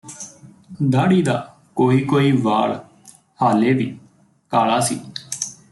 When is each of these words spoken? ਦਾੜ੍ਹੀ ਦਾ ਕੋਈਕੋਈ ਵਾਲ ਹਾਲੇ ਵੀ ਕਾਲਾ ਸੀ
ਦਾੜ੍ਹੀ 0.89 1.21
ਦਾ 1.21 1.35
ਕੋਈਕੋਈ 1.75 2.31
ਵਾਲ 2.31 2.73
ਹਾਲੇ 3.41 3.73
ਵੀ 3.73 3.85
ਕਾਲਾ 4.51 4.79
ਸੀ 4.79 4.99